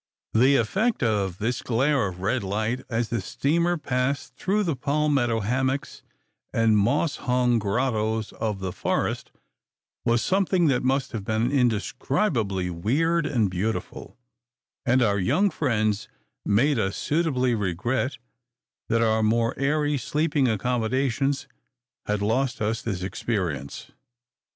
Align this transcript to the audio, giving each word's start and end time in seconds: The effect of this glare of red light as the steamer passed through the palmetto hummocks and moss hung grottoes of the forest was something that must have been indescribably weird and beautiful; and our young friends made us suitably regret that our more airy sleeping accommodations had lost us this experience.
The 0.33 0.55
effect 0.55 1.03
of 1.03 1.37
this 1.37 1.61
glare 1.61 2.07
of 2.07 2.21
red 2.21 2.43
light 2.43 2.81
as 2.89 3.09
the 3.09 3.21
steamer 3.21 3.77
passed 3.77 4.35
through 4.35 4.63
the 4.63 4.75
palmetto 4.75 5.41
hummocks 5.41 6.01
and 6.51 6.75
moss 6.75 7.17
hung 7.17 7.59
grottoes 7.59 8.31
of 8.33 8.61
the 8.61 8.71
forest 8.71 9.31
was 10.03 10.23
something 10.23 10.65
that 10.69 10.81
must 10.81 11.11
have 11.11 11.23
been 11.23 11.51
indescribably 11.51 12.71
weird 12.71 13.27
and 13.27 13.47
beautiful; 13.51 14.17
and 14.87 15.03
our 15.03 15.19
young 15.19 15.51
friends 15.51 16.07
made 16.43 16.79
us 16.79 16.97
suitably 16.97 17.53
regret 17.53 18.17
that 18.89 19.03
our 19.03 19.21
more 19.21 19.53
airy 19.55 19.99
sleeping 19.99 20.47
accommodations 20.47 21.47
had 22.07 22.23
lost 22.23 22.59
us 22.59 22.81
this 22.81 23.03
experience. 23.03 23.91